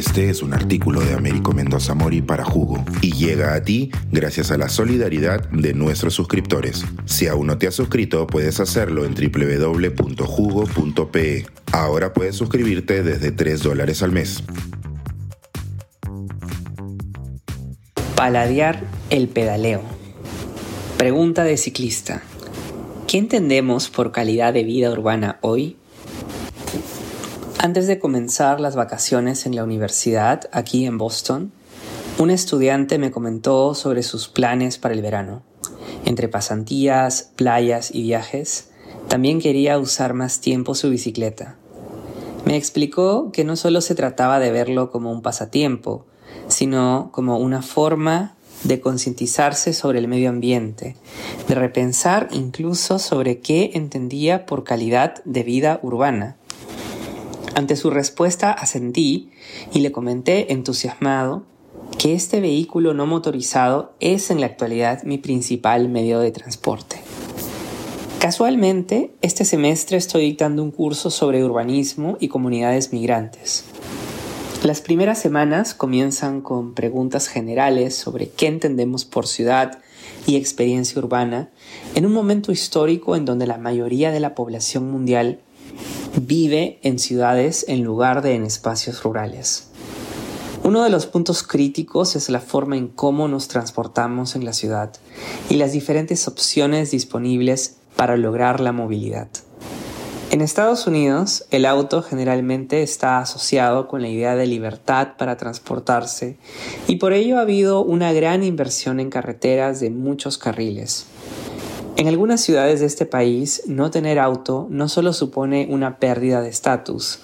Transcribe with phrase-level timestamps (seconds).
[0.00, 4.50] Este es un artículo de Américo Mendoza Mori para Jugo y llega a ti gracias
[4.50, 6.86] a la solidaridad de nuestros suscriptores.
[7.04, 10.16] Si aún no te has suscrito, puedes hacerlo en www.jugo.pe.
[11.72, 14.42] Ahora puedes suscribirte desde 3 dólares al mes.
[18.16, 19.82] Paladear el pedaleo.
[20.96, 22.22] Pregunta de ciclista.
[23.06, 25.76] ¿Qué entendemos por calidad de vida urbana hoy?
[27.62, 31.52] Antes de comenzar las vacaciones en la universidad, aquí en Boston,
[32.18, 35.42] un estudiante me comentó sobre sus planes para el verano.
[36.06, 38.70] Entre pasantías, playas y viajes,
[39.08, 41.58] también quería usar más tiempo su bicicleta.
[42.46, 46.06] Me explicó que no solo se trataba de verlo como un pasatiempo,
[46.48, 50.96] sino como una forma de concientizarse sobre el medio ambiente,
[51.46, 56.38] de repensar incluso sobre qué entendía por calidad de vida urbana.
[57.54, 59.30] Ante su respuesta asentí
[59.72, 61.44] y le comenté entusiasmado
[61.98, 66.96] que este vehículo no motorizado es en la actualidad mi principal medio de transporte.
[68.20, 73.64] Casualmente, este semestre estoy dictando un curso sobre urbanismo y comunidades migrantes.
[74.62, 79.78] Las primeras semanas comienzan con preguntas generales sobre qué entendemos por ciudad
[80.26, 81.48] y experiencia urbana
[81.94, 85.40] en un momento histórico en donde la mayoría de la población mundial
[86.16, 89.68] vive en ciudades en lugar de en espacios rurales.
[90.62, 94.92] Uno de los puntos críticos es la forma en cómo nos transportamos en la ciudad
[95.48, 99.28] y las diferentes opciones disponibles para lograr la movilidad.
[100.30, 106.36] En Estados Unidos, el auto generalmente está asociado con la idea de libertad para transportarse
[106.86, 111.06] y por ello ha habido una gran inversión en carreteras de muchos carriles.
[112.00, 116.48] En algunas ciudades de este país, no tener auto no solo supone una pérdida de
[116.48, 117.18] estatus,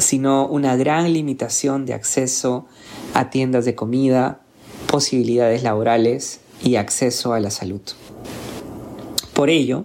[0.00, 2.66] sino una gran limitación de acceso
[3.14, 4.40] a tiendas de comida,
[4.88, 7.80] posibilidades laborales y acceso a la salud.
[9.34, 9.84] Por ello,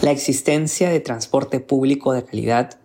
[0.00, 2.80] la existencia de transporte público de calidad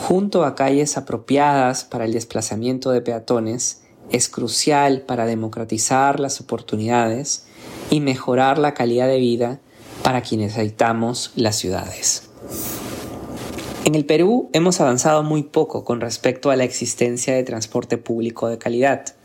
[0.00, 7.44] junto a calles apropiadas para el desplazamiento de peatones es crucial para democratizar las oportunidades
[7.90, 9.60] y mejorar la calidad de vida
[10.02, 12.28] para quienes habitamos las ciudades.
[13.84, 18.48] En el Perú hemos avanzado muy poco con respecto a la existencia de transporte público
[18.48, 19.16] de calidad.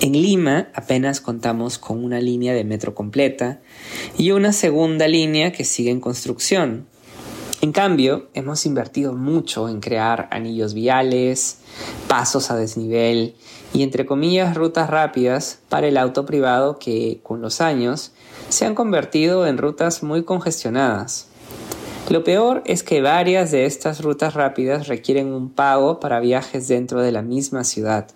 [0.00, 3.60] En Lima apenas contamos con una línea de metro completa
[4.16, 6.86] y una segunda línea que sigue en construcción.
[7.60, 11.58] En cambio, hemos invertido mucho en crear anillos viales,
[12.06, 13.34] pasos a desnivel
[13.74, 18.12] y entre comillas rutas rápidas para el auto privado que con los años
[18.48, 21.26] se han convertido en rutas muy congestionadas.
[22.08, 27.02] Lo peor es que varias de estas rutas rápidas requieren un pago para viajes dentro
[27.02, 28.08] de la misma ciudad,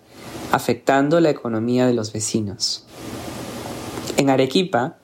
[0.51, 2.85] afectando la economía de los vecinos.
[4.17, 4.97] En Arequipa,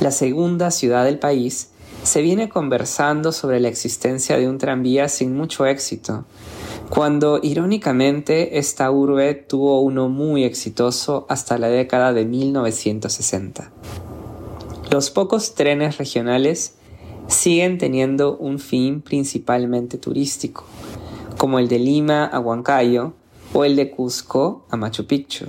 [0.00, 1.70] la segunda ciudad del país,
[2.04, 6.24] se viene conversando sobre la existencia de un tranvía sin mucho éxito,
[6.88, 13.72] cuando irónicamente esta urbe tuvo uno muy exitoso hasta la década de 1960.
[14.96, 16.72] Los pocos trenes regionales
[17.28, 20.64] siguen teniendo un fin principalmente turístico,
[21.36, 23.12] como el de Lima a Huancayo
[23.52, 25.48] o el de Cusco a Machu Picchu.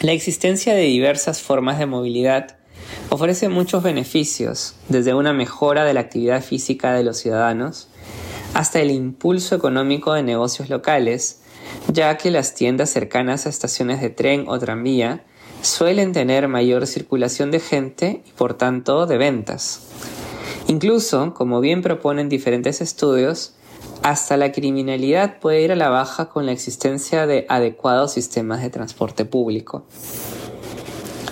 [0.00, 2.56] La existencia de diversas formas de movilidad
[3.08, 7.86] ofrece muchos beneficios, desde una mejora de la actividad física de los ciudadanos
[8.52, 11.42] hasta el impulso económico de negocios locales,
[11.86, 15.24] ya que las tiendas cercanas a estaciones de tren o tranvía
[15.62, 19.88] suelen tener mayor circulación de gente y por tanto de ventas.
[20.66, 23.54] Incluso, como bien proponen diferentes estudios,
[24.02, 28.70] hasta la criminalidad puede ir a la baja con la existencia de adecuados sistemas de
[28.70, 29.84] transporte público.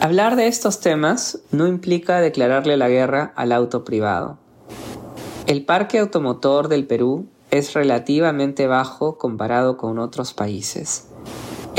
[0.01, 4.39] Hablar de estos temas no implica declararle la guerra al auto privado.
[5.47, 11.10] El parque automotor del Perú es relativamente bajo comparado con otros países.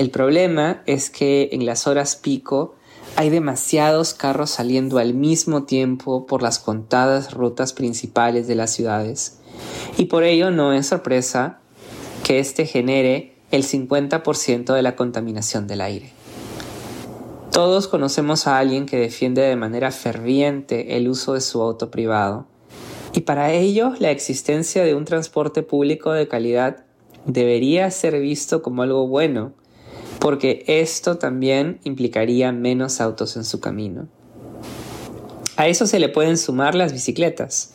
[0.01, 2.73] El problema es que en las horas pico
[3.17, 9.37] hay demasiados carros saliendo al mismo tiempo por las contadas rutas principales de las ciudades
[9.99, 11.59] y por ello no es sorpresa
[12.23, 16.13] que este genere el 50% de la contaminación del aire.
[17.51, 22.47] Todos conocemos a alguien que defiende de manera ferviente el uso de su auto privado
[23.13, 26.85] y para ello la existencia de un transporte público de calidad
[27.27, 29.60] debería ser visto como algo bueno
[30.21, 34.07] porque esto también implicaría menos autos en su camino.
[35.57, 37.73] A eso se le pueden sumar las bicicletas.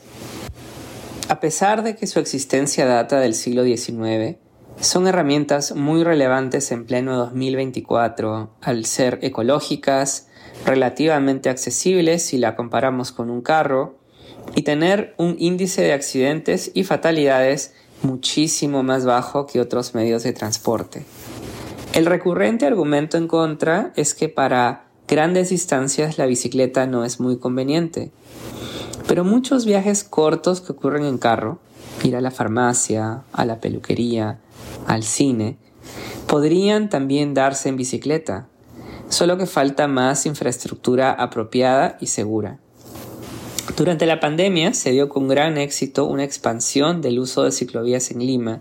[1.28, 4.36] A pesar de que su existencia data del siglo XIX,
[4.80, 10.28] son herramientas muy relevantes en pleno 2024 al ser ecológicas,
[10.64, 13.98] relativamente accesibles si la comparamos con un carro
[14.54, 20.32] y tener un índice de accidentes y fatalidades muchísimo más bajo que otros medios de
[20.32, 21.04] transporte.
[21.96, 27.38] El recurrente argumento en contra es que para grandes distancias la bicicleta no es muy
[27.38, 28.10] conveniente,
[29.08, 31.58] pero muchos viajes cortos que ocurren en carro,
[32.04, 34.40] ir a la farmacia, a la peluquería,
[34.86, 35.56] al cine,
[36.26, 38.46] podrían también darse en bicicleta,
[39.08, 42.58] solo que falta más infraestructura apropiada y segura.
[43.74, 48.18] Durante la pandemia se dio con gran éxito una expansión del uso de ciclovías en
[48.18, 48.60] Lima,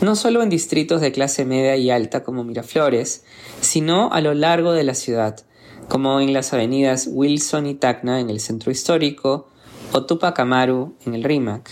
[0.00, 3.24] no solo en distritos de clase media y alta como Miraflores,
[3.60, 5.44] sino a lo largo de la ciudad,
[5.88, 9.48] como en las avenidas Wilson y Tacna en el centro histórico
[9.92, 11.70] o Tupac Amaru en el RIMAC.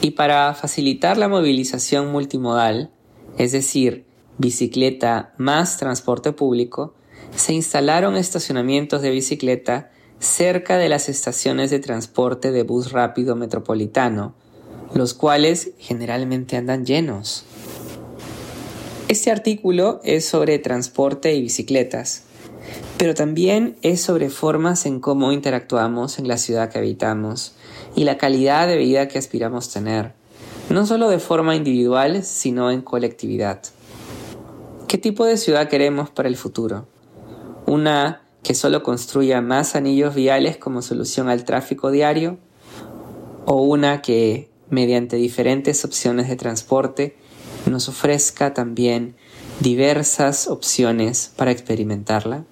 [0.00, 2.90] Y para facilitar la movilización multimodal,
[3.38, 4.04] es decir,
[4.38, 6.94] bicicleta más transporte público,
[7.34, 14.34] se instalaron estacionamientos de bicicleta cerca de las estaciones de transporte de bus rápido metropolitano,
[14.94, 17.44] los cuales generalmente andan llenos.
[19.08, 22.24] Este artículo es sobre transporte y bicicletas,
[22.98, 27.54] pero también es sobre formas en cómo interactuamos en la ciudad que habitamos
[27.94, 30.12] y la calidad de vida que aspiramos tener,
[30.70, 33.62] no solo de forma individual, sino en colectividad.
[34.88, 36.86] ¿Qué tipo de ciudad queremos para el futuro?
[37.66, 42.38] ¿Una que solo construya más anillos viales como solución al tráfico diario?
[43.44, 47.16] ¿O una que, mediante diferentes opciones de transporte,
[47.66, 49.16] nos ofrezca también
[49.60, 52.44] diversas opciones para experimentarla?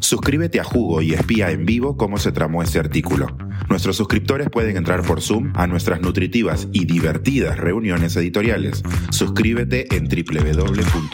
[0.00, 3.28] Suscríbete a Jugo y espía en vivo cómo se tramó este artículo.
[3.70, 8.82] Nuestros suscriptores pueden entrar por Zoom a nuestras nutritivas y divertidas reuniones editoriales.
[9.10, 11.08] Suscríbete en www.jugo.pe.